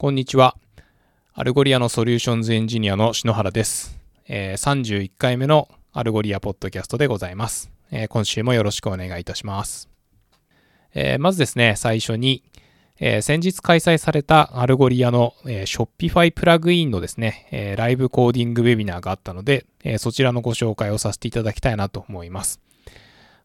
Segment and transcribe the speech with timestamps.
[0.00, 0.56] こんにちは。
[1.34, 3.98] Algolia のソリューションズエンジニアの篠原です。
[4.26, 7.70] えー、31回目の Algolia ポッドキャストでございます。
[7.90, 9.90] えー、今週もよろしくお願いいたします。
[10.94, 12.42] えー、まずですね、最初に、
[12.98, 22.58] えー、先日開催されたアルゴリアの、えー、Shopify プラグインのですね、えー、ライブコーディングウェビナーがあったので、えー、そちらのご紹介をさせていただきたいなと思います。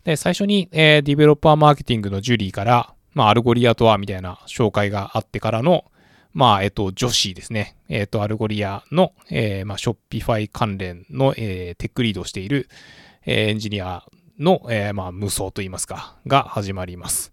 [0.06, 5.84] で、最初に、えー、ディベロッパーマーケティングのジュリーから、まあ、 Algolia とはみたいな紹介があってからの、
[6.36, 7.78] まあ、えっと、ジョシですね。
[7.88, 12.68] えっと、 Algolia の、えー、まあ、 Shopify 関連の、えー、テックリードをしている、
[13.26, 14.04] えー、エンジニア
[14.38, 17.32] の、えー、まあ、無双といいますか、が始まります。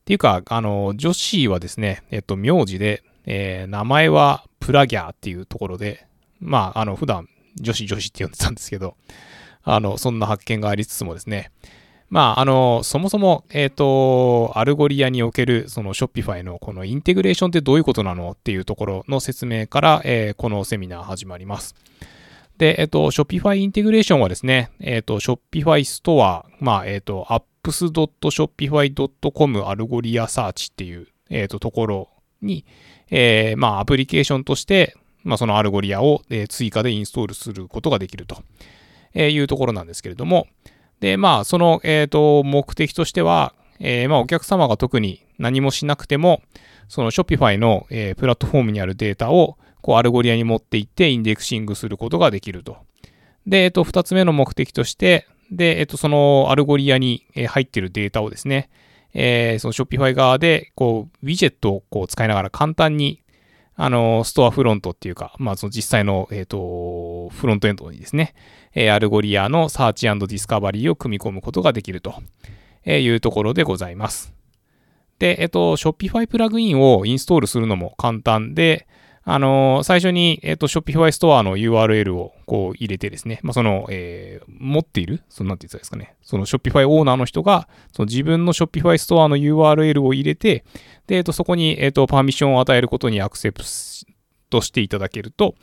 [0.00, 6.04] っていうか、あの、ジョシはですね、えっと、名字で、えー、名前はプラギャーっていうところで、
[6.40, 7.28] まあ、あの、普段、
[7.60, 8.96] 女子女子って呼んでたんですけど、
[9.62, 11.52] あの、そんな発見がありつつもですね、
[12.14, 21.74] まあ、あの、そもそも、えっ、と、 Algolia における、その Shopify のこのインテグレーションってどういうことなのっていうところの説明から、えー、このセミナー始まります。
[22.56, 27.26] で、えっ、と、Shopify インテグレーションはですね、えっ、と、Shopify ストア、まあ、えっ、と、
[27.64, 32.10] apps.shopify.com Algolia Search っていう、えっ、と、ところ
[32.42, 32.64] に、
[33.10, 38.36] えまあ、アプリケーションとして、まあ、その Algolia を、え追加でインストールすることができると
[39.18, 40.46] いうところなんですけれども、
[41.04, 46.40] で、まあ、その、えっ、ー、と、目的としては、えー、まあ、お客様が特に何もしなくても、
[46.88, 52.78] その Shopify の、えー、プラットフォームにあるデータを、こう、 Algolia に持っていってインデクシングすることができると。
[53.46, 58.70] で、えっ、と、二つ目の目的として、で、えっ、と、その Algolia に入っているデータをですね、
[59.12, 63.20] えー、その Shopify 側で、こう、ウィジェットをこう使いながら簡単に、
[63.76, 68.34] あの、ストアフロントっていうか、まあ、その実際の、えっ、と、フロントエンドにですね、
[68.74, 72.14] え Algolia の search discovery を組み込むことができると
[72.86, 74.32] いうところでございます。
[75.18, 78.86] で、えっと、Shopify プラグインをインストールするのも簡単で、
[79.26, 90.64] あの最初に、えっと、Shopify ストアの URL をこう入れてですね、まあ、その、えー、持っている、そのなんて言ったらいいですかね、その Shopify オーナーの人が、その自分の Shopify ストアの URL を入れて、
[91.06, 95.54] で、えっと、そこに、えっと、パーミッションを与えることに accept していただけると、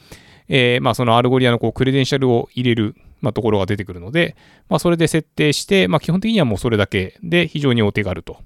[0.47, 4.35] え、まあ、その Algolia のこう credential を入れる、まあ、ところが出てくるので、
[4.69, 8.37] まあ、それで設定して、まあ、基本的にはもうそれだけで非常にお手軽と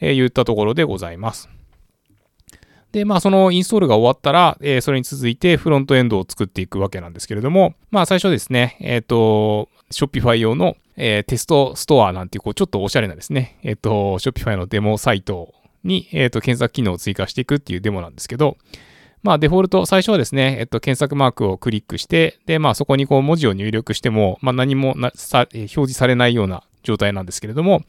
[0.00, 1.48] いったところでございます。
[2.92, 15.54] で、まあ、そのインストールが終わったら、えー、それに続いてフロントエンドを作っていくわけなんですけれども、まあ、最初ですね、えっ、ー、と、Shopify 用の、えー、テストストアなんていう、こう、ちょっとおしゃれなですね、えっ、ー、と、Shopify のデモサイト
[15.84, 18.58] に、えっ、と、検索機能を追加していくっていうデモなんですけど、
[19.22, 27.82] まあ、デフォルト、最初はですね、えっと、検索マークをクリックして、で、まあ、そこにこう文字を入力しても、まあ、何もなさ表示されないような状態なんですけれども、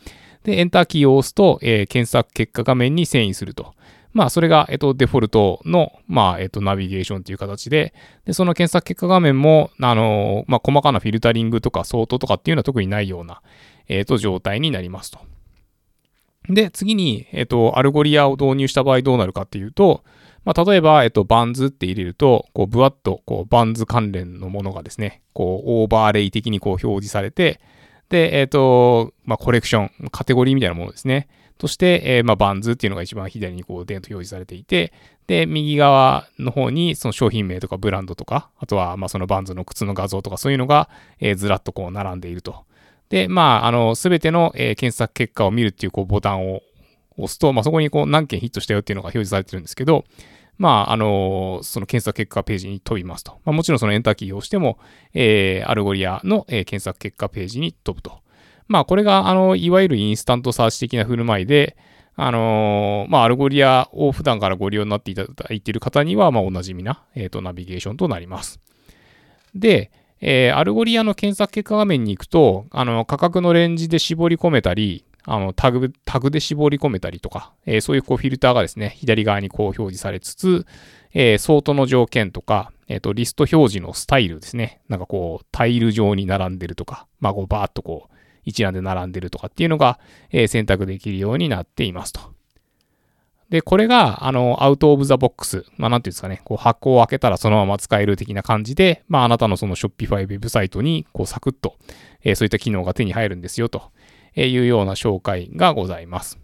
[0.43, 3.73] で、エンターキーを押すと、えー、検索結果画面に遷移すると。
[4.13, 7.93] まあ、それが、えっと、デフォルトの、まあ、えっと、ナビゲーションという形で、
[8.25, 13.41] で、その検索結果画面も、あの、まあ、細かなフィルタリングとか、ソートとかっていうのは特にないような、
[13.87, 15.19] えっと、状態になりますと。
[16.47, 20.03] で、次に、えっと、 Algolia を導入した場合どうなるかっていうと、
[20.45, 27.61] まあ、例えば、えっと、 Vans って入れると、こう、ブワッと、こう、 Vans 関連のものがですね、こう、オーバーレイ的にこう、表示されて、
[28.09, 31.29] で、えっと、まあ、コレクション、カテゴリーみたいなものですね。
[31.57, 34.93] として、えー、まあ、バンズっていうのが一番左にこう、デート表示されていて、
[35.27, 42.65] で、右側の方に、その商品名とかブランドとか、あとは、まあ、そのバンズの靴の画像とか、そういうのが、えー、ずらっとこう、並んでいると。
[43.09, 46.61] で、まあ、あの、すべての、えー、検索結果を見るっていう、こう、ボタンを
[47.17, 50.05] 押すと、まあ、そこにこう、何件ヒットしたよっていうのが表示されてるんですけど、
[50.57, 53.39] まあ、あの、その検索結果ページに飛びますと。
[53.43, 54.77] まあ、もちろんそのエンターキーを押しても、
[55.13, 58.22] えー、 Algolia の、えー、検索結果ページに飛ぶと。
[58.67, 61.77] まあ、これが、あの、いわゆる instant search 的な振る舞いで、
[62.15, 68.59] あのー、まあ、 Algolia を普段からご利用になっていただいている方には、まあ、おなじみな、えっ、ー、と、ナビゲーションとなります。
[69.55, 69.91] で、
[70.21, 80.65] えー、 Algolia の検索結果画面に行くと、あの、価格のレンジで絞り込めたり、あの、タグ、タグで絞り込めたりとか、えー、そういうこうフィルターがですね、左側にこう表示されつつ、
[81.13, 84.81] えー、ソートの条件とか、えっ、ー、と、リスト表示のスタイルですね。
[84.89, 88.12] なんかこう、タイル状に並んでるとか、まあ、こう、バーっとこう、
[88.43, 89.99] 一覧で並んでるとかっていうのが、
[90.31, 92.33] え、選択できるようになっていますと。
[93.49, 95.65] で、これが、あの、 out of the box。
[95.77, 96.41] まあ、なんていうんですかね。
[96.43, 101.77] こう、箱を開けたらそのまま使える的な感じで、まあ、あなたのその Shopify ウェブサイトに、こう、サクッと、
[102.23, 103.91] えー、そういった機能が手に入るんですよ、と
[104.35, 106.39] いうような紹介がございます。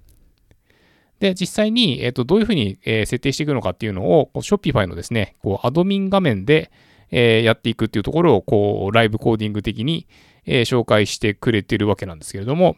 [1.20, 6.72] で、実際に、えっ、ー、と、どういうふうに、えー、設定していくのかっていうのを、Shopify のですね、こう、アドミン画面で、
[7.12, 10.08] え、やっていくっていうところを、こう、ライブコーディング的に、
[10.46, 12.76] え紹介してくれてるわけなんですけれども、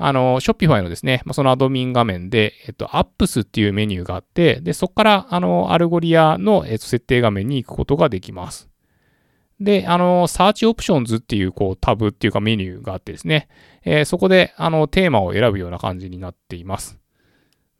[0.00, 8.68] あの、Shopify のですね、そのアドミン画面で、えっと、Apps っていうメニューがあって、で、そこから、あの、 Algolia の、えっと、設定画面に行くことができます。
[9.60, 13.48] で、あの、Search Options っていう、こう、タブっていうかメニューがあってですね、
[13.84, 17.00] えー、そこで、あの、テーマを選ぶような感じになっています。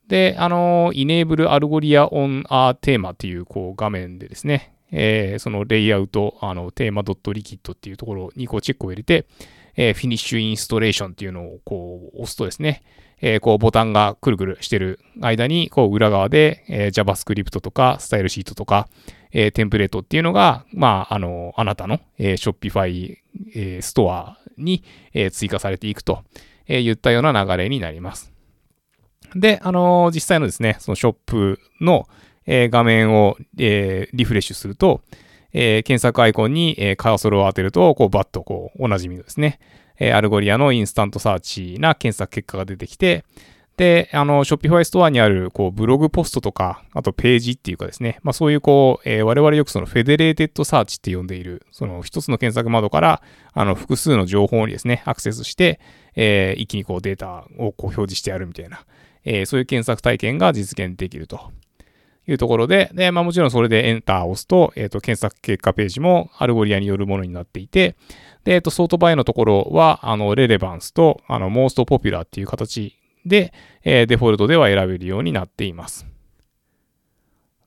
[0.08, 9.26] で、あの、Enable Algoria on a テーマっていう、こう、画面でですね、えー、そのレイアウト、あの、テーマ .liquid っていうところに、こう、チェックを入れて、
[9.76, 12.82] えー、フィニッシュインストレーションっていうのをこう押すとですね、
[13.20, 18.88] えー、こうボタンがくるくるしてる間に、こう裏側で、え、JavaScript とかスタイルシートとか、
[19.30, 23.16] え、テンプレートっていうのが、まあ、あの、あなたの、え、Shopify、
[23.54, 24.82] え、ストアに、
[25.12, 26.24] え、追加されていくと、
[26.66, 28.32] え、言ったような流れになります。
[29.34, 32.08] で、あの、実際のですね、そのショップの、
[32.50, 35.02] え、画面を、え、リフレッシュすると、
[35.52, 39.60] え、検索アイコンに、え、カーソルを当てると、こうバッとこうおなじみのですね、
[40.00, 43.24] え、 Algolia の instant search な検索結果が出てきて、
[43.76, 53.22] で、あの、Shopify ストアにある、こう、ブログポストとか、あとページっていうかですね、まあそういう、こう、えー、我々よくその federated search って呼んでいる、その一つの検索窓から、
[53.52, 55.78] あの、複数の情報にですね、アクセスして、
[56.16, 58.84] えー、一気にこうデータをこう表示してやるみたいな、
[59.24, 61.52] えー、そういう検索体験が実現できると。
[62.28, 67.96] いうところで、で、まあもちろんそれでエンターを押すと、えっ、ー、と、検索結果ページも Algolia によるものになっていて、
[68.44, 73.52] で、えっ、ー、と、 sort by のところは、あの、 relevance と、あの、 most popular っていう形で、
[73.82, 76.06] えー、デフォルトでは選べるようになっています。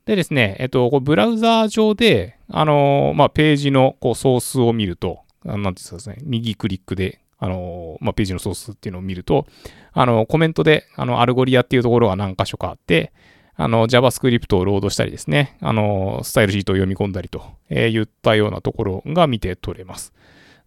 [0.05, 9.47] でですね、えっ、と、ブラウザー上で、あのまあ、ページのこうソースを見ると、なんていうんですかね、右クリックで、あのまあ、ページのソースっていうのを見ると、
[9.93, 13.13] あの、コメントで、あの、 Algolia っていうところが何箇所かあって、
[13.55, 20.13] あの、JavaScript をロードしたりですね、あの、スタイルシートを読み込んだりと、えー、言ったようなところが見て取れます。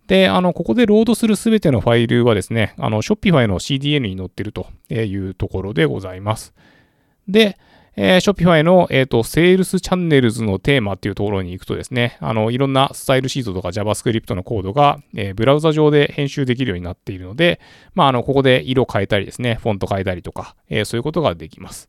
[0.06, 6.54] で、あの、ここでロードするすべてのファイルはですね、あの、Shopify の CDN に載ってるというところでございます。
[7.26, 7.56] で、
[7.96, 17.60] えー、Shopify の、えっ、ー、と、Sales Channels のテーマっていうところに行くとですね、あの、いろんなスタイルシートとか JavaScript のコードが、えー、ブラウザ上で編集できるようになっているので、
[17.94, 21.88] まあ、あの、ここで色変えたりですね、フォント変えたりとか、えー、そういうことができます。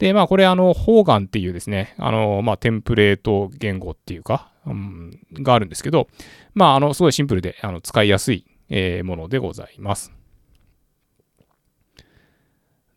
[0.00, 6.08] で、まあこれあの、方眼っていうですね、あの、まあテンプレート言語っていうか、うん、があるんですけど、
[6.54, 10.10] まああの、すごいシンプルであの使いやすい、えー、ものでございます。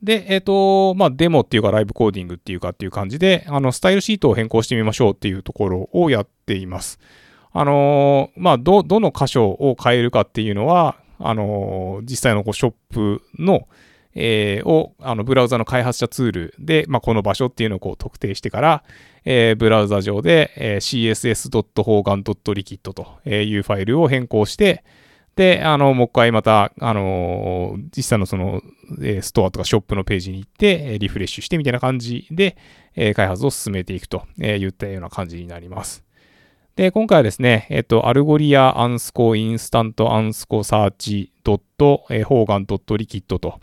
[0.01, 6.99] で、えっ、ー、と、まあ、デモっていうかライブコーディングっていうかっていう感じで、あの、スタイルシートを変更してみましょうっていうところをやっています。
[7.53, 13.67] あのー、まあ、ど、どの箇所を変えるかっていうのは、あのー、実際のこうショップの、
[14.15, 18.83] えー、をあのブラウザの開発者ツールで、まあ、この場所っていうのをこう特定してから、
[19.25, 24.83] えー、ブラウザ上で、えー、css.hogan.liquid というファイルを変更して、
[25.35, 28.61] で、あの、もう一回また、あのー、実際のその、
[29.01, 32.55] えー、ストアとかショップのページに行って、リフレッシュしてみたいな感じで、
[32.95, 36.03] えー、開発を進めていくと、え言ったような感じになります。
[36.75, 43.59] で、今回はですね、えっと、アルゴリアアンスコインスタントアンスコサーチドット、えー、ホーガンドットリキッドと、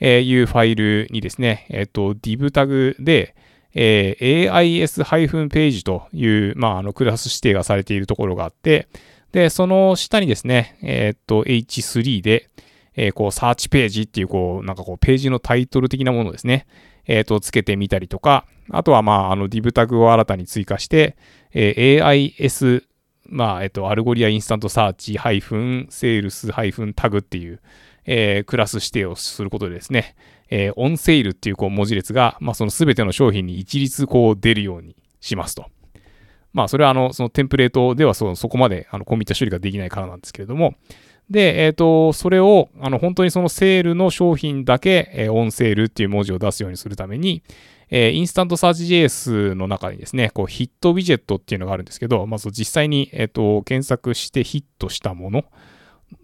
[0.00, 3.34] えいうファイルにですね、えっ、と、div タグで、
[3.74, 8.88] えー、ais-page という、まあ、あの、クラス指定がされているところがあって、
[9.32, 12.50] で、その下にですね、えっ、と、h3 で、
[12.96, 16.66] えー、こう、 search page っていう、こう、なんかこう、ページのタイトル的なものですね、
[17.06, 21.16] えっ、と、つけてみたりとか、あとは、まあ、あの、div タグを新たに追加して、
[21.52, 22.84] え、AIS
[23.30, 27.60] まあ、えっと、 Algolia instant search、ハイフン、 sales、ハイフン、 tag っていう、
[28.12, 30.16] えー、クラス指定をすることでですね、
[30.48, 35.66] えー、 on sale っていうこう文字列が、まあ、その全ての商品に一律こう出るようにしますと。
[36.52, 40.74] まあ、それはあの、そのテンプレートではそそこまであの込み入った処理ができないからなんですけれども、
[41.30, 47.44] で、えっ、ー、と、それを、あの、本当にそのセールの商品だけ、えー、 on sale っていう文字を出すようにするために、
[47.88, 55.44] えー、 instant search JS の中にですね、こう、ヒットウィジェットっていうのがあるんですけど、まず実際に、えっ、ー、と、検索してヒットしたもの、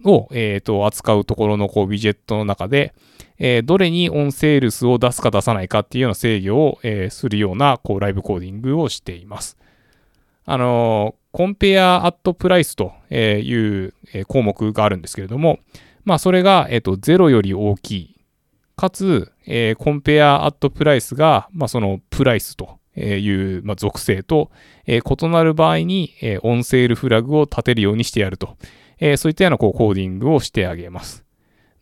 [0.03, 2.93] を、えーと、扱うところのこうウィジェットの中で、
[3.39, 9.57] えー、どれにオンセールスを出すか出さないかっていうような制御を、えー、するようなこうライブコーディングをしています。
[10.45, 13.93] あのー、コンペアアットプライスという
[14.27, 15.59] 項目があるんですけれども、
[16.05, 18.17] まあ、それが、えーと、0より大きい。
[18.77, 24.49] かつ、えー、コンペアアットプライスが、まあ、そのプライスという、まあ、属性と、
[24.85, 28.55] えー、異なる場合に、えー、オンセールフラグを立てるようにしてやると
[28.99, 31.23] えー、そういったようなこうコーディングをしてあげます。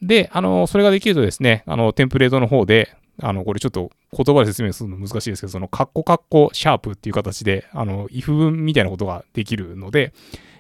[0.01, 10.13] で、あの、それができるとですね、あの、テンプレートの方で、あの、これちょっと言葉で説明するの難しいですけど、その、カッコカッコシャープっていう形で、あの、if 文みたいなことができるので、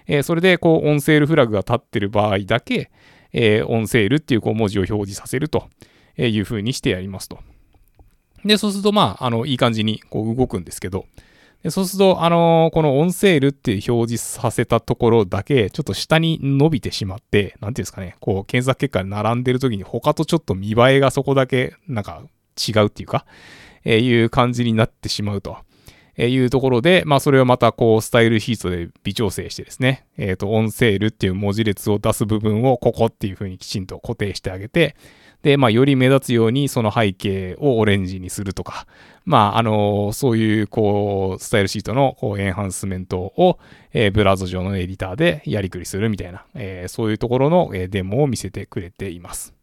[0.07, 2.91] えー、それで、こう、オンセールフラグが立ってる場合だけ、
[3.33, 5.67] えー、オンセールっていうこう文字を表示させると
[6.17, 7.39] いうふうにしてやりますと。
[8.45, 11.05] で、そうすると、まあ、あの、いい感じにこう動くんですけど、
[11.69, 22.23] そうすると、あのー、このオンセールって表示させたところだけ、ちょっと下に伸びてしまって、なんていうんですかね、こう、検索結果に並んでる時に他とちょっと見栄えがそこだけ、なんか
[22.55, 23.25] 違うっていうか、
[23.83, 25.57] えー、いう感じになってしまうと。
[26.17, 34.95] えいうところで、まあ、それをまたこう、スタイルシートで微調整してですね、えっ、ー、と、オンセールっていう文字列を出す部分をここっていう風にきちんと固定してあげて、
[35.41, 38.87] で、まあ、より目立つようにその背景をオレンジにするとか、
[39.25, 43.59] まあ、あの、そういう、こう、スタイルシートの、こう、エンハンスメントを、
[43.93, 49.53] えー、ブラウザ上のエディターでやりくりするみたいな、え、そういうところの、え、デモを見せてくれています。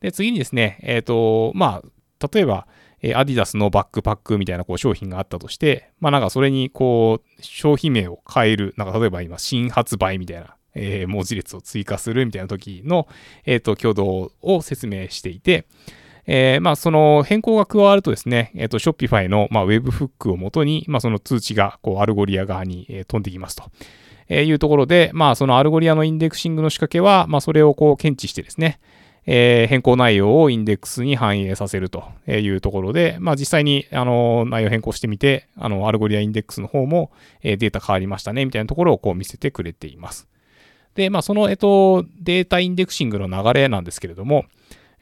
[0.00, 2.68] で、次にですね、えっ、と、まあ、例えば、
[3.02, 13.08] えアディダスのバックパックみたいなこう商品があったとして、まあなんかそれにこう商品名を変える、なんか例えば今新発売みたいなえー、文字列を追加するみたいな時の、
[13.44, 15.66] えっ、ー、と、挙動を説明していて、
[16.26, 23.64] えー、まあ、その変更が加わるとですね、えっ、ー、と、Shopify の、まあ、Webhook をもとに、まあ、その通知が、こう、 Algolia 側に、え、飛んできますと。
[24.28, 28.80] えいうところで、まあ、その Algolia の indexing の仕掛けは、まあ、それをこう、検知してですね、
[29.26, 37.10] え、変更内容をインデックスに反映させるというところで、まあ、実際にあの内容変更してみて、あの Algolia インデックスの方も、
[37.42, 40.28] え、データ変わりましたねみたいなところをこう見せてくれています。
[40.94, 44.46] で、まあ、その、えっと、データ indexing の流れなんですけれども、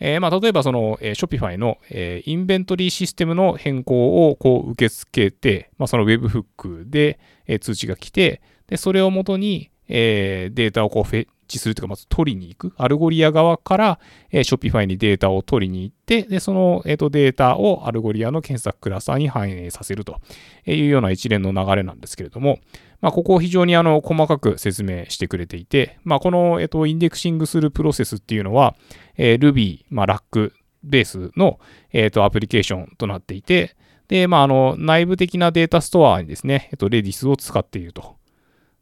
[0.00, 12.74] えー、まあ、例えばその、えー、Shopify の、えー、 inventory システムの変更をこう受け付けて、まあ、その Webhook で、えー、通知が来て、で、それをもとに、えー、データをこうフェッチするというか、まず取りに行く。
[12.76, 13.98] Algolia 側から、
[14.30, 20.20] えー、Shopify にデータを取りに行って、で、その、えーと、データを Algolia の検索クラスターに反映させると
[20.66, 22.58] いうような一連の流れなんですけれども、
[23.00, 28.74] まあ、ここを非常にあの細かく説明してくれていて、まあ、この、えっと、インデクシングするプロセスっていうのは、
[29.16, 31.58] えー、Ruby、まあ、ラックベースの、
[31.92, 33.76] えっと、アプリケーションとなっていて、
[34.08, 38.16] で、まあ、あの、内部的なデータストアにですね、えっと、Redis を使っていると。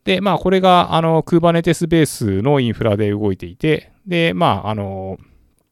[0.04, 5.18] で、まあ、これが、あの、Kubernetes ベースのインフラで動いていて、で、まあ、あの、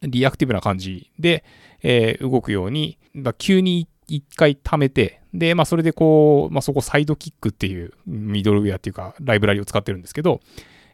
[0.02, 1.44] リアクティブな感じで、
[1.82, 10.40] えー、動くように、まあ、急に一回貯めて、で、まあ、それでこう、まあ、そこサイドキックっていうミドルウェアっていうか、ライブラリを使ってるんですけど、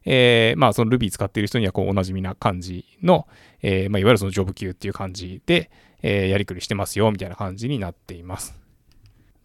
[0.07, 3.27] えー、まあ、その Ruby 使ってる人にはこうおなじみな感じの、
[3.61, 5.71] えー、まあ、いわゆるそのジョブキューっていう感じで、
[6.03, 8.66] えー、やりくりしてますよ、みたいな感じになっています。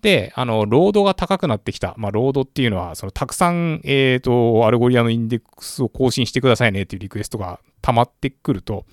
[0.01, 1.93] で、あの、ロードが高くなってきた。
[1.98, 8.86] まあ、ロードっていうのは、その、たくさん、えっ、ー、と、 Algolia のインデックスを更新してくださいねっていうリクエストが溜まってくると、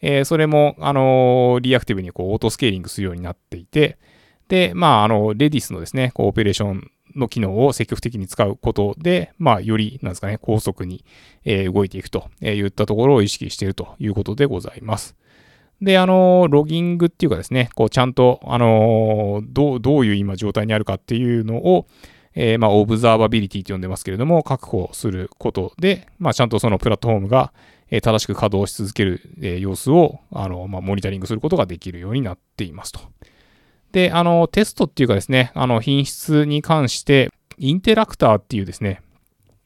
[0.00, 3.98] えー、それも、あの reactive にこう、 auto scaling するようになっていて、
[4.48, 11.04] で、まあ、あの、 Redis のですね、こうオペレーションの機能を積極的に使うことで、まあ、より、なんですかね、高速に、
[11.44, 15.16] えー、動いていくといったところを意識しているということでございます。
[15.80, 21.86] で、あの、ロギングっていうかですね、こう、ちゃんと、あの、どう、どういう今状態にあるかっていうのを、
[22.34, 27.52] えー、まあ、オブザーバビリティと呼んでますけれども、確保することで、まあ、ちゃんとそのプラットフォームが、
[27.90, 33.00] え正しく稼働し続ける、え様子を、あの、まあ、モニタリングすることができるようになっていますと。
[33.92, 39.00] で、あの、テストっていうかですね、あの、品質に関して、インテラクターっていうですね、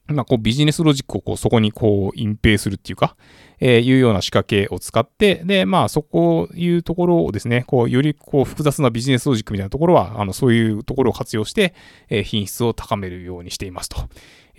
[0.07, 3.15] まあ、こうビジネスロジックをこうそこにこう隠蔽するっていうか、
[3.59, 11.73] えー、いうような仕掛けを使って、で、まあ、そこいうところをですね、こう、よりこう複雑なビジネスロジックみたいなところは、あの、そういうところを活用して、
[12.09, 13.97] えー、品質を高めるようにしていますと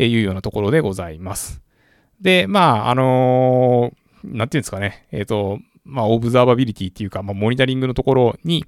[0.02, 1.60] いうようなところでございます。
[2.22, 8.64] で、まあ、あのー、なんていうんですかね、えっ、ー、と、まあ、オブザーバビリティっていうか、まあ、モニタリングのところに、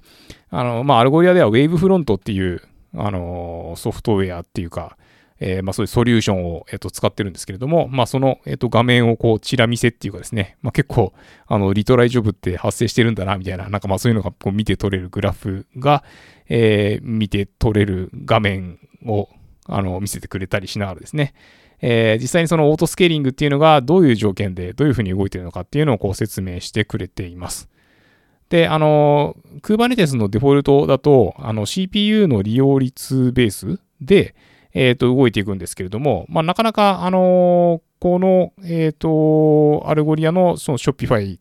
[0.51, 2.61] あの、まあ、 Algolia では Wavefront っていう、
[2.95, 4.97] あの、ソフトウェアっていうか、
[5.39, 11.13] えー、まあ、そういうソリューションを、えっ、と、使ってるんですけれども、まあ、その、えっ、と、画面をこう、チラ見せっていうかですね、まあ、結構、
[11.45, 16.03] あの、 retry job って発生してるんだな、みたいな、なんかまあ、そういうのがこう見て取れるグラフが、
[16.49, 19.29] えー、見て取れる画面を、
[19.67, 21.33] あの、見せてくれたりしながらですね、
[21.81, 27.69] えー、実際にその auto scaling っていうのがどういう条件でどういうふうに動いてるのかっていうのをこう説明してくれています。
[28.49, 34.35] で、あの、Kubernetes のデフォルトだと、あの CPU の利用率ベースで、
[34.79, 41.39] えっ、と、動いていくんですけれども、まあ、なかなか、あの、この、えっ、と、 Algolia のその Shopify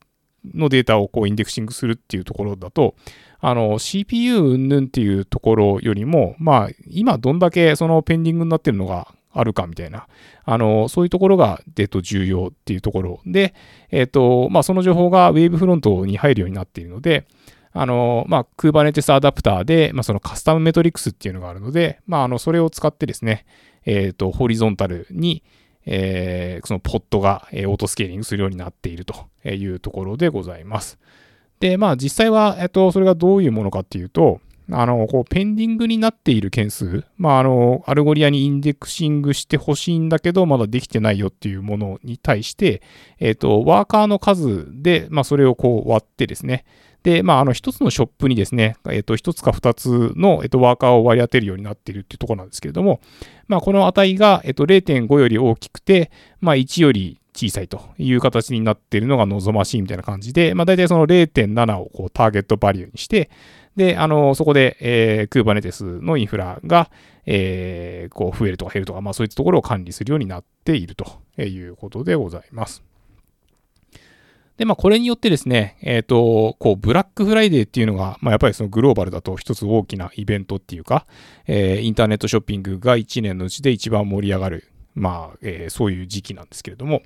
[0.55, 2.95] のデータをこう indexing するっていうところだと、
[3.41, 10.09] あの、CPU 云々っていうところよりも、まあ、今どんだけその pending になってるのがあるかみたいな、
[10.45, 13.55] あの、そういうところが、えっと、重要っていうところで、
[13.91, 17.27] えっと、まあ、その情報が Wavefront に入るようになっているので、
[17.79, 23.45] あの、まあ、Kubernetes アダプターで、まあ、その custom metrics っていうのがあるので、まあ、あの、それを使ってですね、
[23.85, 25.43] えっ、と、 horizontal に、
[25.85, 30.99] えー、その Pod が、えー、 auto scaling するようになっているというところでございます。
[31.61, 34.41] で、まあ実際は、えっと、それがどういうものかっていうと、
[34.71, 42.83] あの、こう、 pending になっている件数、まあ、あの、 Algolia に indexing してほしいんだけど、まだできてないよっていうものに対して、
[43.21, 46.65] えっ、と、ワーカーの数で、まあ、それをこう割ってですね、
[47.03, 53.01] で、まあ、あの、一つのショップにですね、えっ、と、一つか二つの、えっ、と、ワーカーを割り当てるようになっているっていうところなんですけれども、
[53.49, 56.11] まあ、この値が、えっ、と、0.5より大きくて、
[56.41, 63.31] まあ、1より小さいという形になっているのが望ましいみたいな感じで、まあ、大体その0.7をこうターゲットバリューにして、
[63.77, 66.91] で、あの、そこで、えー、Kubernetes のインフラが、
[67.27, 72.83] えー、こう増えるとか減るとか、まあそういったところを管理するようになっているということでございます。
[74.57, 81.07] で、まあこれによってですね、えっ、ー、と、こう、ブラックフライデーっていうのが、まあやっぱりそのグローバルだと一つ大きなイベントっていうか、
[81.47, 87.03] えー、インターネットショッピングが1年のうちで一番盛り上がる、まあ、えー、そういう時期なんですけれども、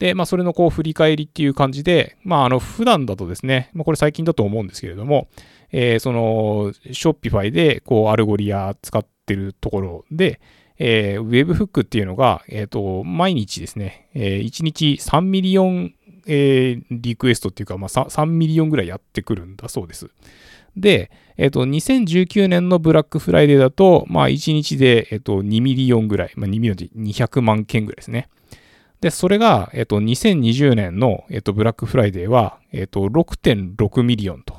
[0.00, 5.28] で、まあ、それのこう振り返りっていう感じで、まあ、あの、普段だとですね、まあ、これ最近だと思うんですけれども、
[5.72, 10.40] えー、その、 Shopify で、こう、 Algolia 使ってるところで、
[10.78, 15.94] えー、Webhook っていうのが、えっ、ー、と、毎日ですね、えー、1日3 million、
[16.26, 20.10] えー、リクエストっていうか、まあ3、3 million ぐらいやってくるんだそうです。
[20.76, 28.28] で、えっ、と、2019年のブラックフライデーだと、まあ、1日で、えっ、ー、と、2 million ぐらい、まあ、2 million で200万件ぐらいですね。
[29.00, 34.54] で、それが、えっと、2020年の、えっと、ブラックフライデーは、えっと、6.6 million と。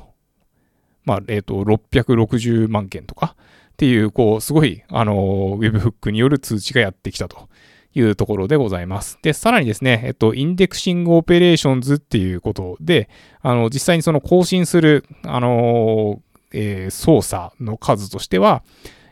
[1.04, 3.36] まあ、えっと、660万件とか
[3.72, 7.48] っていう、こう、すごい、あの、 Webhook による通知がやってきたと
[7.94, 9.18] いうところでございます。
[9.22, 13.08] で、さらにですね、えっと、 indexing operations っていうことで、
[13.40, 16.22] あの、実際にその更新する、あの、
[16.52, 18.62] えー、操作の数としては、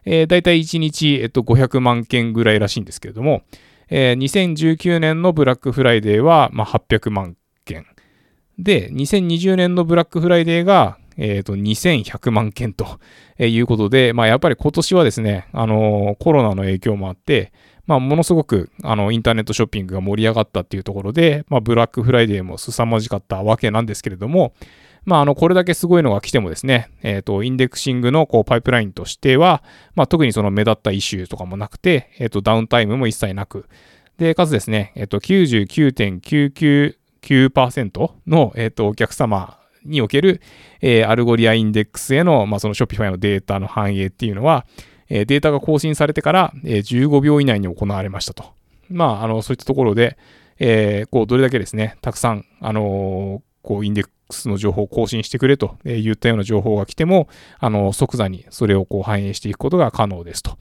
[0.05, 3.43] えー、だいたい1日、えっと、500万件ぐらいらしいんですけれども、
[3.89, 7.87] えー、2019年のブラックフライデーは、まあ、800万件。
[8.59, 12.99] で、2020年のブラックフライデーが、え、ー、と、2100万件と
[13.39, 17.53] いうことで、まあ、やっぱり今年はですね、あのー、コロナの影響もあって、
[17.91, 24.53] まあ、ものすごく、あの、インターネットショッピングが盛り上がったっていうところで、まあ、ブラックフライデーも凄まじかったわけなんですけれども、
[25.05, 29.65] まあ、あの、これだけすごいのが来てもですね、えっ、ー、と、 indexing のこうパイプラインとしては、
[29.97, 33.67] まあ、特にその目立った issue とかもなくて、えっ、ー、と、ダウンタイムも一切なく、
[34.19, 40.41] で、かつですね、えっ、ー、と、99.999%の、えっ、と、お客様における、
[40.81, 44.65] えー、 Algolia インデックスへの、まあ、その Shopify のデータの反映っていうのは、
[45.11, 48.45] え、データが更新されてから、え、15秒以内に行われましたと。
[48.89, 50.17] まあ、あの、そういったところで、
[50.59, 60.57] え、こう、どれだけですね、たくさん、あの、こう、インデックスの情報を更新してくれと言ったような情報が来ても、あの、即座にそれをこう反映していくことが可能ですと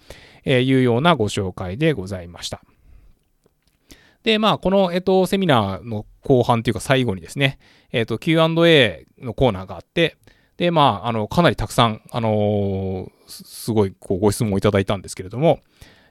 [0.46, 2.62] いうようなご紹介でございました。
[4.24, 7.58] で、まあ、この、えっと、セミナーの後半というか最後にですね、
[7.92, 10.18] えっと、Q&A のコーナーがあって、
[10.60, 15.62] で、まあ、あの、かなりたくさん、あの、すごい、こう、ご質問をいただいたんですけれども、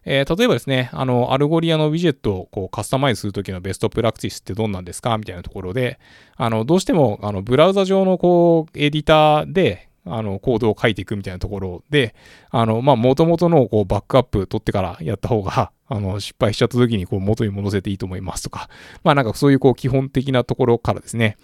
[0.07, 5.19] えー、例えばですね、あの、 Algolia の widget をこうカスタマイズするときの best practice ってどんなんですか？
[5.19, 6.01] みたいなところで、
[6.37, 12.15] あの、どうしても、あの、ブラウザ上のこう、エディターで、あの、コードを書いていくみたいなところで、
[12.49, 18.71] あの、まあ、元々のこう、バックアップ取ってからやった方が、あの、失敗しちゃった時にこう、元に戻せていいと思いますとか、
[19.05, 21.37] まあ、なんかそういうこう、基本的なところからですね、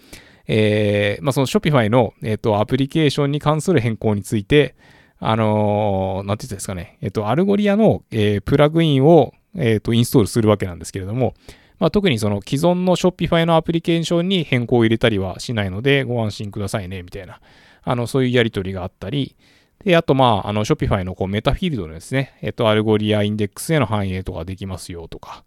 [0.47, 4.75] えー、まあ、その Shopify の、えっ、ー、と、アプリケーションに関する変更について、
[5.19, 11.33] あのー、なんて言ったんですかね、えっ、と、 Algolia の、えプラグインを、えっ、と、インストールするわけなんですけれども、
[11.79, 17.41] まあ、特にその既存の Shopify のアプリケーションに変更を入れたりはしないので、ご安心くださいね、みたいな、
[17.83, 19.35] あの、そういうやり取りがあったり、
[19.83, 25.43] で、あと、まあ、あの、Shopify のこう metafield のですね、えっと、 Algolia インデックスへの反映とかできますよとか、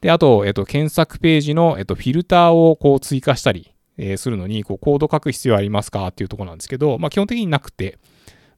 [0.00, 7.98] で、あと、えっと、検索ページの、えっと、フィルターをこう追加したり、え、するのに、こう、コード書く必要ありますかっていうとこなんですけど、まあ、基本的になくて、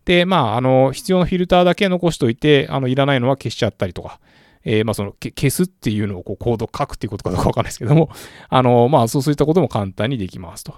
[0.05, 4.20] で、まあ、あの、必要なフィルターだけ残しといて、あの、いらないのは消しちゃったりとか、
[4.64, 8.11] えー、まあ、その、消すっていうのをこう、コード書くっていうことかどうかわかんないですけども、
[8.49, 10.75] あの、まあ、そう、そういったことも簡単にできますと。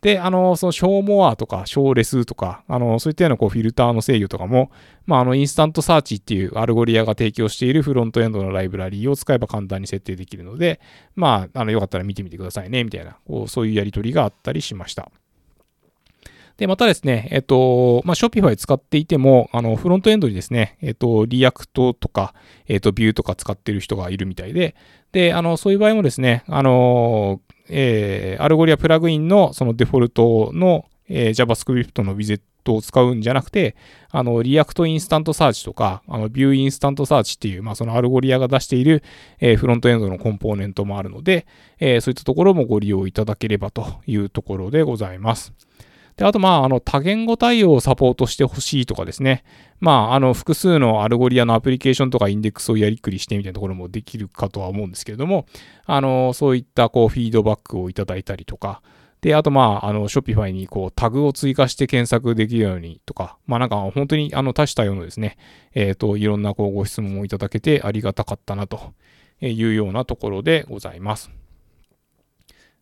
[0.00, 4.70] で、あの、その、小モアとか、小レスとか、あの、そういったようなこうフィルターの制御とかも、
[5.06, 10.80] まあ、あの、 InstantSearch っていう Algolia が提供しているフロントエンドのライブラリーを使えば簡単に設定できるので、
[11.16, 15.10] まあ、あの、よかったら見てみてくださいね、みたいな、こう、そういうやり取りがあったりしました。
[16.58, 22.34] で、またですね、えっと、まあ、Shopify 使っていても、あの、フロントエンドにですね、えっと、 React とか、
[22.66, 24.74] えっと、 Vue とか使ってる人がいるみたいで、
[25.12, 33.76] で、あの、そういう場合もですね、あの、えー、 Algolia プラグインのそのデフォルトの、えー、JavaScript のウィジェットを使うんじゃなくて、
[34.10, 39.02] あの、 React InstantSearch とか、あの、 Vue InstantSearch っていう、まあ、その Algolia が出している、
[39.40, 41.46] えー、フロントエンドのコンポーネントもあるので、
[41.78, 45.52] えー、そういったところもご利用いただければというところでございます。
[46.18, 49.44] で、あと、まあ、あの、多言語対応をサポートしてほしいとかですね。
[49.78, 55.46] まあ、あの、複数の Algolia のアプリケーションとかインデックスをやりくりしてみたいなところもできるかとは思うんですけれども、
[55.86, 58.82] あの、そういった、こう、フィードバックをいただいたりとか、
[59.20, 65.36] で、あと、まあ、あの、Shopify にこう、タグを追加して検索できるようにとか、まあ、なんか、本当に、あの、多種多様のですね、
[65.72, 68.92] えっ、ー、と、いろんな、こう、ご質問をいただけてありがたかったな、と
[69.40, 71.30] いうようなところでございます。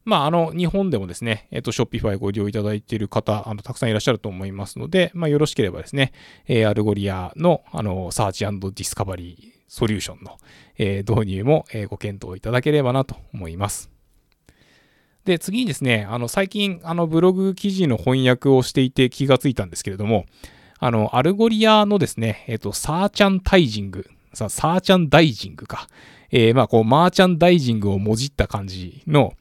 [0.07, 6.13] まあ、あの、日本でもですね、えっ、ー、と、Shopify ご利用いただいている方、あの、たくさんいらっしゃると思いますので、まあ、よろしければですね、
[6.47, 10.39] えー、 Algolia の、あの、 search discovery solution の、
[10.79, 13.91] えー、導入も、えー、ご検討いただければなと思います。
[15.25, 20.27] で、次にですね、あの、最近、あの、ブログ記事の翻訳をしていて気がついたんですけれども、
[20.79, 25.89] あの、 Algolia のですね、えっ、ー、と、 searchantising、さ、 searchandising か。
[26.31, 29.33] えー、まあ、こう、マーチャンダイジングをもじった感じの、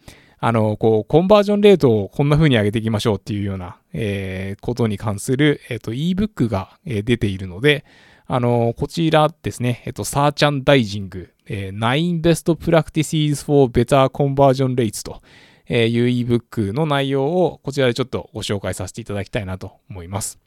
[0.48, 7.84] あの、こう、コンバージョンレートをこんな風に上げていきましょうっていうような、えー、ことに関する、えっ、ー、と、ebook が、えー、出ているので、
[8.28, 15.24] あの、こちらですね、えっ、と、 searchandising、えー、9 Best Practices for Better Conversion Rates と、
[15.68, 20.38] いう ebook の内容をこちらでちょっとご紹介させていただきたいなと思います。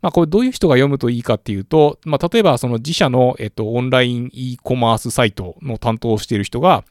[0.00, 6.84] まあ、これどういう人が読むといいかっていうと、まあ、例えばその自社の、えっと、オンライン e コマースサイトの担当をしている人が、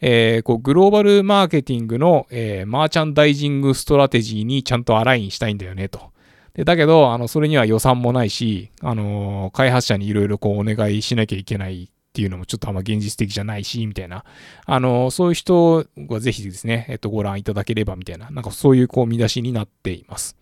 [0.00, 6.10] えー、こうグローバルマーケティングの、えー、 merchandising strategy にちゃんと align したいんだよねと。
[6.54, 14.24] でだけど、あの、それには予算もないし、あのー、開発者にいろいろこうお願いしなきゃいけないっていうのもちょっとあんま現実的じゃないし、みたいな。
[14.66, 20.39] あの、そういう人はぜひですね、えっと、ご覧いただければみたいな、なんかそういうこう見出しになっています。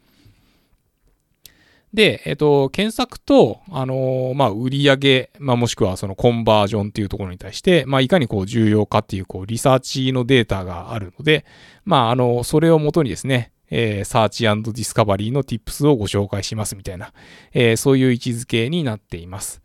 [1.94, 11.46] で、えっと、検索と、あのまあ、売上げ、まあ、もしくはそのコンバージョンっていうところに対して、まあ、いかにこう重要かっていう、こう、リサーチのデータがあるので、
[11.84, 17.12] まあ、あの、それをもとにですね、えー、 search discovery の tips をご紹介しますみたいな、
[17.52, 19.62] えー、そういう位置づけになっています。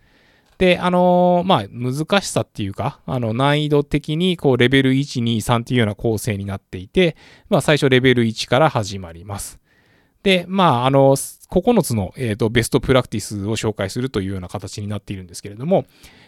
[0.58, 7.18] で、あのー、まあ、難しさっていうか、あの、難易度的に、こう、レベル1、2、3っていうような構成になっていて、
[7.50, 9.60] まあ、最初レベル1から始まります。
[10.24, 15.86] で、まあ、あの、9つの、えーと、ベストプラクティスを紹介するというような形になっているんですけれども、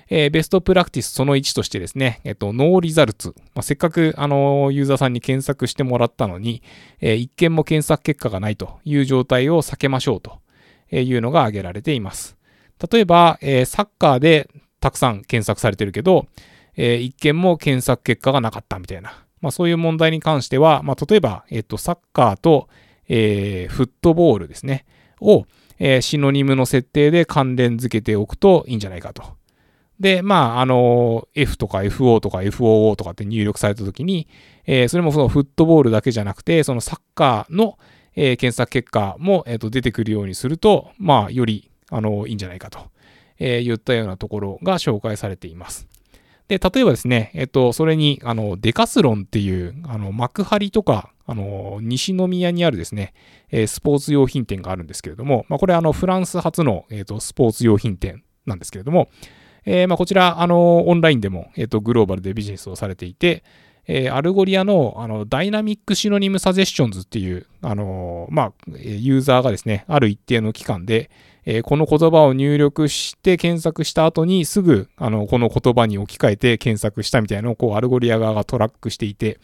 [0.10, 3.34] えー、ベストプラクティスその1としてですね、えっ、ー、と、ノーリザルツ。
[3.56, 6.62] まあ、せっかく、あの、ユーザーさんに検索してもらったのに、
[7.00, 10.40] えー、一件も検索結果がないという状態を避けましょうと
[10.92, 12.38] いうのが挙げられています。
[12.92, 14.50] 例えば、えー、サッカーで
[14.82, 16.28] たくさん検索されてるけど、
[16.76, 19.26] えー、一件も検索結果がなかったみたいな。
[19.42, 22.68] まあそういう問題に関しては、まあ例えば、えっ、と、サッカーと、
[23.08, 24.86] えー、フットボールですね、
[25.22, 25.46] を、
[25.80, 29.24] えー、シノニムの設定で関連付けておくといいんじゃないかと。
[30.00, 34.28] で、まあ、あの、F とか FO とか FOO とかって入力されたときに、
[34.66, 37.78] えー、それもそのフットボールだけじゃなくて、そのサッカーの、
[38.16, 42.80] えー、検索結果も、えー、と出てくるようにすると、まあ、より、あの、いいんじゃないかと、
[43.40, 45.88] えー、言ったようなところが紹介されています。
[46.48, 53.14] で、例えばですね、えっと、それに、あの、デカスロンっていう、あの、幕張とか、あの、西宮にあるですね、
[53.50, 59.10] えー、スポーツ用品店があるんですけれども、まあ、これ、あの、フランス初の、えっと、スポーツ用品店なんですけれども、
[59.66, 63.44] えー、まあ、こちら、あの、オンラインでも、えっと、グローバルでビジネスをされていて、
[63.88, 71.10] えー、 Algolia のあの Dynamic Synonym Suggestions っていう、あの、まあ、ユーザーがですね、ある一定の期間で、
[71.46, 79.40] えー、この言葉を入力して検索した後にすぐ、あの、この言葉に置き換えて検索したみたいなのを、こう、 Algolia 側がトラックしていて、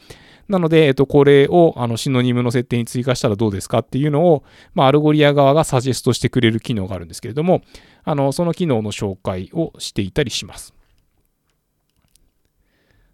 [0.47, 7.61] なので、えっと、これを、あの、 synonym の設定に追加したらどうですかっていうのを、まあ、 Algolia 側がサジェストしてくれる機能があるんですけれども、
[8.03, 10.73] あの、その機能の紹介をしていたりします。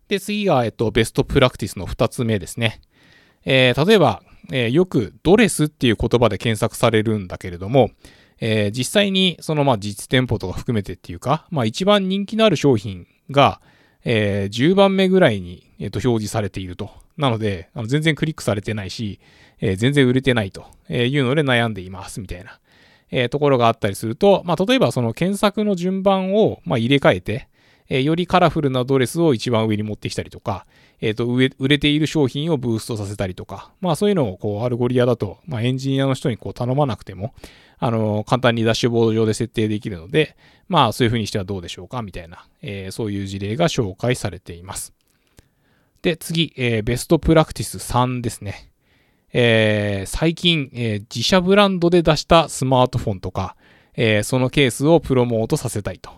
[0.07, 2.79] で、次が、えっと、ベストプラクティスの2つ目ですね。
[3.43, 7.91] えー、例えば、えー、よくドレスっていう言葉で検索されるんだけれども、
[8.39, 13.61] えー、実際にそのまあ実店舗とか含めてっていうか、まあ一番人気のある商品が、
[14.03, 16.91] えー、10番目ぐらいに、えー、と表示されていると。
[17.17, 19.19] なので、あの全然クリックされてないし、
[19.59, 22.59] えー、全然売れてないというので悩んでいますみたいな、
[23.09, 27.47] えー、ところがあったりすると、まあ例えばその検索の順番を、まあ、入れ替えて、
[27.89, 30.65] えー、よりカラフルなドレスを一番上に持ってきたりとか、
[30.99, 37.33] えっ、ー、と、売れている商品をブーストさせたりとか、まあそういうのをこう Algolia だと、まあエンジニアの人にこう頼まなくても、
[37.79, 40.35] あの、簡単にダッシュボード上で設定できるので、
[40.67, 44.93] まあそういうふうにしてはどうでしょうかみたいな、えー、そういう事例が紹介されています。
[46.01, 48.71] で、次、えー、ベストプラクティス3ですね。
[49.33, 53.55] えー、最近、えー、自社ブランドで出したスマートフォンとか、
[53.95, 56.11] えー、そのケースをプロモートさせたいと。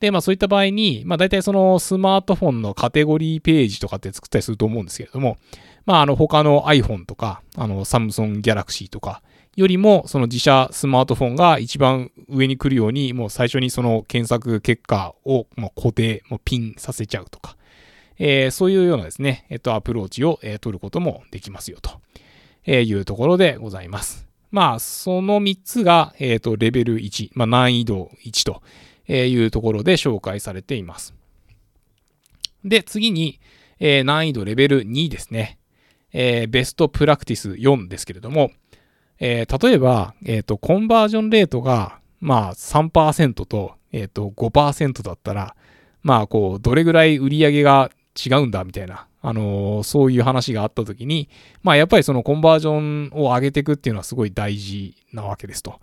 [0.00, 5.36] で、まあそういった場合に、まあ大体そのスマートフォンのカテゴリーページとかって作ったりすると思うんですけれども、
[5.86, 9.22] まああの他の iPhone とか、あのサムソンギャラクシーとか
[9.56, 17.56] よりもその自社スマートフォンが一番上に来るように、もう最初にその検索結果をもう固定、もうピンさせちゃうとか、
[18.18, 22.00] えー、そういうようなですね、えっとアプローチを、えー、取ることもできますよと、
[22.64, 24.26] えいうところでございます。
[24.50, 28.62] まあその3つが、えっ、とレベル1、まあ難易度1と、
[29.12, 31.14] えいうところで紹介されています。
[32.64, 33.40] で、次に、
[33.80, 35.58] えー、難易度レベル2ですね。
[36.12, 38.52] えー、ベストプラクティス4ですけれども、
[39.18, 45.56] えー、例えば、えっ、と、コンバージョンレートが、まあ3%と、えっ、と、5%だったら、
[46.02, 47.90] まあ、こう、どれぐらい売り上げが
[48.24, 51.28] 違うんだみたいな、あのー、そういう話があった時に、
[51.62, 55.80] まあ、やっぱりそのコンバージョンを上げていくっていうのはすごい大事なわけですと。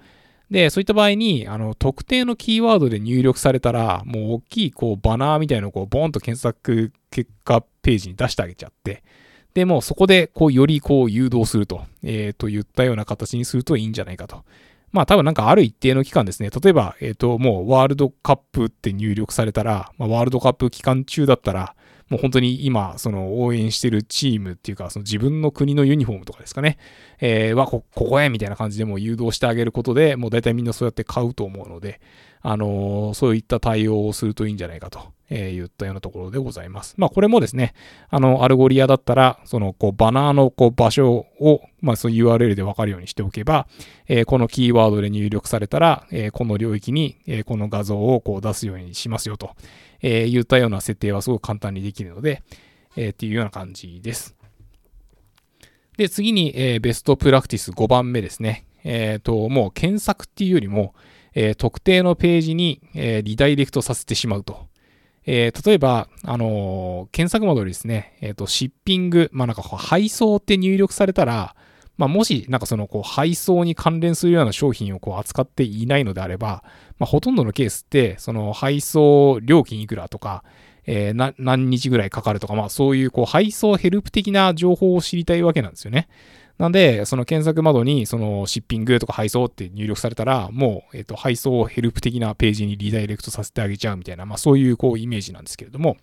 [0.49, 9.03] で、そういった場合に、あの、特定のキーワードで入力されたら、もう大きい、こう、バナーみたいなのをこう、ボーンと検索結果ページに出してあげちゃって、
[9.53, 14.43] で、もうそこで、こう、よりこう、誘導すると、えー、と言ったような形にするといいんじゃないかと。
[14.91, 16.49] まあ多分なんかある一定の期間ですね。
[16.49, 21.75] 例えば、えっ、ー、と、もうワールドカップって入力されたら、まあ、ワールドカップ期間中だったら、
[22.09, 26.77] もう本当に今、その応援してるチームっていうか、その自分の国のユニフォームとかですかね、
[27.19, 31.99] えー、はこ、ここへみたいな感じでもう誘導してあげることで、もう大体みんなそうやって買うと思うので、
[32.41, 36.95] あのー、そういった対応をするといいんじゃないかと、えー、言ったようなところでございます。
[36.97, 37.73] まあ、これもですね、
[38.09, 43.67] あの、 Algolia だったら、その、こう、バナーの、こう、場所を、まあ、その URL でわかるようにしておけば、
[44.07, 49.51] えー、このキーワードで入力されたら、えー、この領域に、えー、この画像を、こう、出すようにしますよと、
[50.01, 52.43] えー、言ったような設定はすごく簡単にできるので、
[52.95, 54.35] えー、っていうような感じです。
[55.97, 58.65] で、次に、えー、ベストプラクティス5番目ですね。
[58.83, 60.93] えっ、ー、と、もう検索っていうよりも、
[61.33, 64.67] えー、特定のページに、えー、リダイレクトさせてしまうと。
[65.25, 71.55] えー、例えば、あの、検索窓でですね、えっ、と、シッピング、まあなんか配送って入力されたら、
[71.97, 76.63] まあもし、なんかその、こう、配送に関連するような商品をこう扱っていないのであれば、
[76.99, 80.43] まあほとんどのケースって、その配送料金いくらとか、
[80.85, 86.07] えー、何日ぐらいかかるとか、まあそういうこう配送ヘルプ的な情報を知りたいわけなんですよね。
[86.57, 95.97] なんで、その検索窓に、そのシッピングとか配送って入力されたら、もう、えっ、と、配送ヘルプ的なページにリダイレクトさせてあげちゃうみたいな、まあそういうこうイメージなんですけれども、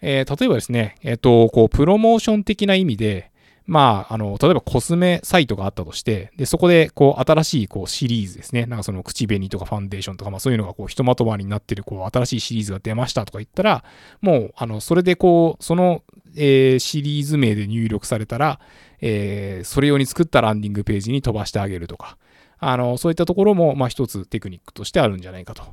[0.00, 3.31] えー、例えばですね、えっ、と、こう、プロモーション的な意味で、
[3.66, 8.66] まあ、あの、例えばコスメサイトがあったとして、で、そこで、こう、新しい、こう、シリーズですね。
[8.66, 13.84] なんかその、口紅とかファンデーションとか、まあそういうのが、こう、ひとまとまりになってる、こう、新しいシリーズが出ましたとか言ったら、
[14.20, 16.02] もう、あの、それで、こう、その、
[16.36, 18.58] えー、シリーズ名で入力されたら、
[19.00, 22.16] えー、それ用に作ったランディングページに飛ばしてあげるとか、
[22.58, 25.64] あの、そういったところも、まあ一つテクニックとしてあるんじゃないかと、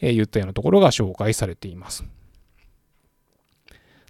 [0.00, 2.04] えー、言ったようなところが紹介されています。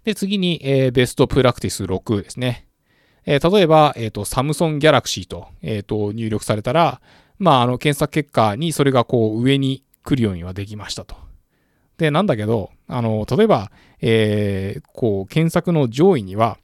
[0.03, 2.68] で、次に、えー、ベストプラクティス6ですね。
[3.29, 6.99] えー、例えば、えっ、ー、と、サムソンギャラクシーと、えっ、ー、と、入力されたら、
[7.37, 11.15] まあ、あの、検索結果にそれがこう、上に来るようにはできましたと。
[11.99, 16.57] で、なんだけど、あの、例えば、えー、こう、検索の上位には、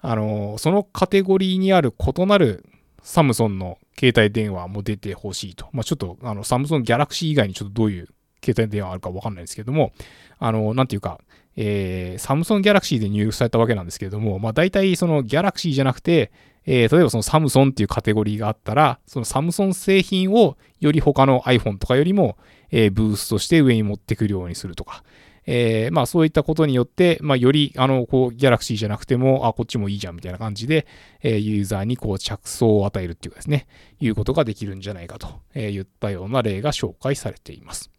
[0.00, 2.64] あの、そのカテゴリーにある異なる
[3.02, 5.68] サムソンの携帯電話も出てほしいと。
[5.72, 8.08] まあ、ちょっと、あの、サムソンギャラクシー以外にちょっとどういう
[8.42, 9.92] 携帯電話あるかわかんないですけども、
[10.38, 11.20] あの、なんていうか、
[11.60, 16.30] えー、サムソンギャラクシーで入力されたわけなんですけれども、まあ大体そのギャラクシーじゃなくて、
[16.64, 22.38] えー、例えばそのサムソンっていうカテゴリーがあったら、そのサムソン製品をより他の iPhone とかよりも、
[22.70, 25.02] えー、ブーストして上に持ってくるようにするとか、
[25.46, 30.86] えー、まあそういったことによって、まあよりあの、こう、ギャラクシーじゃなくても、あ、こっちもいいじゃんみたいな感じで、
[31.22, 33.66] えー、ユーザーにこう着想を与えるっていうかですね、
[33.98, 37.90] いうことができるんじゃないかと、えー、言ったような例が紹介されています。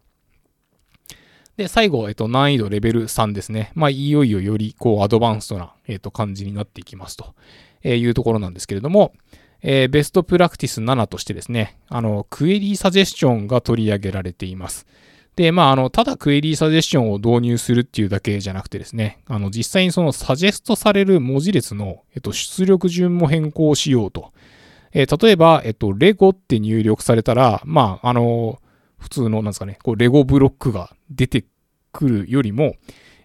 [1.59, 3.73] で、最後、えっと、難易度レベル3ですね。
[3.75, 7.35] まあ、いよいよより、こう、アドバンストな、えっと、感じになっていきますと
[7.83, 9.11] いうところなんですけれども、
[9.61, 14.87] えー、ベストプラクティス7としてですね、あの、クエリーサジェスションが取り上げられています。
[15.35, 24.31] で、まあ、あの、ただクエリーサジェスションを導入するっていうだけじゃなくてですね、あの、実際にそのサジェストされる文字列の、えっと、出力順も変更しようと。
[24.93, 28.61] えー、例えば、えっと、レゴって入力されたら、まあ、あの、
[28.99, 31.45] 普通の、なんですかね、こう、レゴブロックが出て
[31.91, 32.75] くるよりも、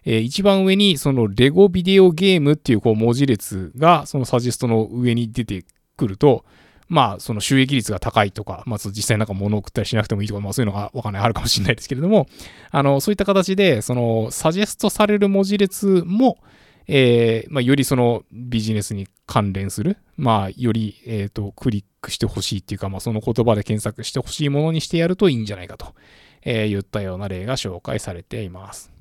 [0.05, 5.65] えー、一番上にそのレゴビデオゲームっていうこう文字列がそのサジェストの上に出て
[5.97, 6.45] くると、
[6.87, 12.27] まあ、その収益率が高いとか、まあ、実際なんか物を送ったりしなくてもいいとか、まあ、そういうのがわかんない、あるかもしれないですけれども、
[12.69, 16.37] あの、そういった形で、その、サジェストされる文字列も、
[16.87, 25.95] えー、まあ、よりそのビジネスに関連する、まあ、より、えっ、ー、と、クリックしてほしいっていうか、まあ、その言葉で検索してほしいものにしてやるといいんじゃないかと、
[26.43, 28.91] えー、言ったような例が紹介されています。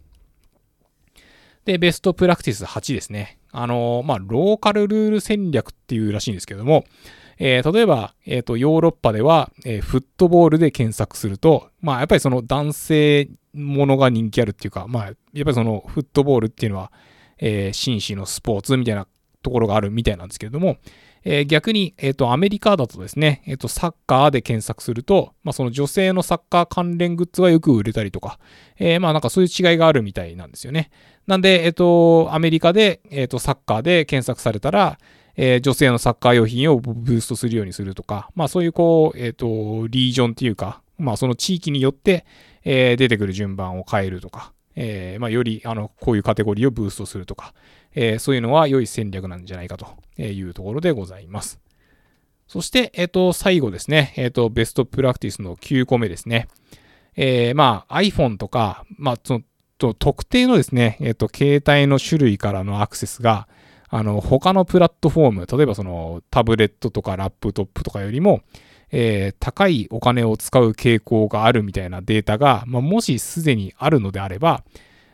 [1.64, 3.38] で、ベストプラクティス8ですね。
[3.50, 6.84] あのまあ、ローカルルール戦略っていうらしいんですけども、
[7.38, 16.92] えー、例えば、えっ、ー、と、ヨーロッパでは、えー、フットボールで検索すると、まあ、やっぱりその男性ものが人気あるっていうか、まあ、やっぱりそのフットボールっていうのは、
[17.38, 19.06] えー、紳士のスポーツみたいな
[19.42, 20.78] ところがあるみたいなんですけれども、
[21.24, 28.38] えー、逆に、えっ、ー、と、アメリカだとですね、えっ、ー、と、サッカーで検索すると、まあ、その女性のサッカー関連グッズはよく売れたりとか、
[28.78, 30.90] えー、まあ、なんかそういう違いがあるみたいなんですよね。
[31.26, 34.98] なんで、えっ、と、アメリカで、えっ、と、サッカーで検索されたら、
[35.36, 42.24] えー、女性のサッカー用品をブーストするようにするとか、まあそういうこう、えっ、と、リージョンっていうか、まあその地域によって、
[42.64, 47.54] え、出てくる順番を変えるとか、えー、まあより、あの、こういうカテゴリーをブーストするとか、
[47.94, 49.86] えー、そういうのは良い戦略なんじゃないかと
[50.20, 51.60] いうところでございます。
[52.46, 56.48] そして、えっ、と、最後ですね、えっ、と、ベストプラクティスの9個目ですね。
[57.16, 63.48] えー、まあ iPhone とか、まあその、特定のですね、えっ、と、携帯の種類からのアクセスが、
[63.88, 68.42] あの、他のプラットフォーム、例えばそのタブレットとかラップトップとかよりも、
[68.96, 74.62] えー、高いお金を使う傾向があるみたいなデータが、まあ、もしすでにあるのであれば、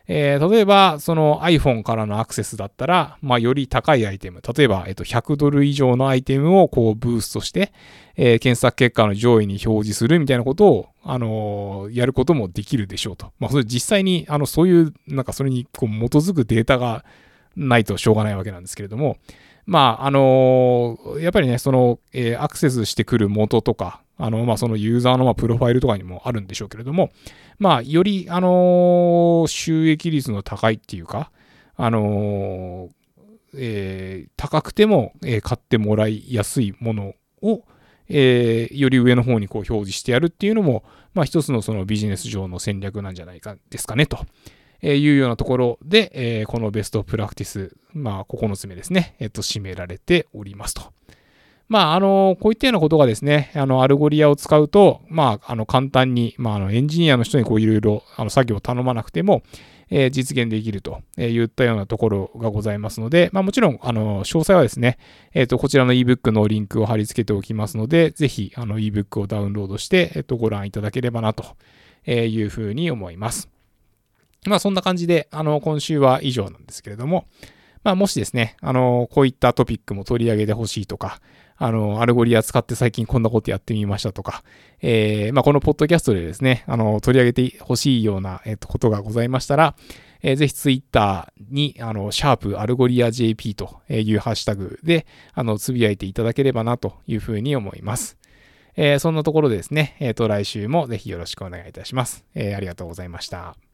[0.07, 7.73] えー、例えば、その iPhone からのアクセスだったら、まあ、より高いアイテム、例えば、えっと、100ドル以上のアイテムをこうブーストして、
[8.17, 13.33] えー、検索結果の上位に表示するみたいなことを、あのー、やることもできるでしょうと。
[13.39, 17.05] まあ、それ実際に、あの、そういう、なんかそれにこう基づくデータが
[17.57, 19.17] ないとしょうがないわけなんですけれども、
[19.67, 27.11] まあ、あのやっぱりね、その、えアクセスしてくる元とか、あの、まあ、そのユーザーのまプロファイルとかにもあるんでしょうけれども、
[27.59, 31.31] まあ、より、あの収益率の高いっていうか、
[31.77, 32.89] あの
[33.55, 37.65] え、高くても、え、買ってもらいやすいものを、
[38.09, 44.19] え、より上の方にこう表示してやるっていうのも、まあ、一つのそのビジネス上の戦略なんじゃないかですかね、と。
[44.83, 50.93] いうようなところで、え、このベストプラクティス、まあ、9つ目ですね、えっ、と、締められておりますと。
[51.69, 59.43] まあ、あの、こういったようなことがですね、あの、 Algolia を使うと、まあ、あの、簡単に、まあ、あの、エンジニアの人にこう、いろいろ、あの、作業を頼まなくても、
[59.89, 64.99] えー、実現できるといったようなところがございますので、まあ、もちろん、あの、詳細はですね、
[65.33, 71.45] えっ、ー、と、こちらの ebook のリンクを貼り付けておきますので、ぜひ、あの、ebook をダウンロードして、えっ、ー、と、ご覧いただければな、と
[72.07, 73.49] いうふうに思います。
[74.47, 77.27] まあ、そんな感じで、あの、今週は以上なんですけれども、
[77.83, 81.21] まあ、もしですね、あの、こういったトピックも取り上げてほしいとか、
[81.57, 84.43] あの、 Algolia 使って最近こんなことやってみましたとか、
[84.81, 89.75] えー、まあ、このポッドキャストでですね、あの、取り上げてほしいような、えっと、ことがございましたら、
[90.23, 98.17] えー、ぜひツイッターに、あの、シャープ Algolia JP というハッシュタグで、あの、つぶやいていただければなというふうに思います。
[98.77, 102.25] えー、そんなところでですね、えっ、ー、と、来週もぜひよろしくお願いいたします。
[102.35, 103.70] えー、ありがとうございました。